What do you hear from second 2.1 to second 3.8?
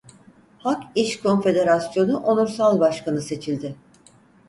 Onursal Başkanı seçildi.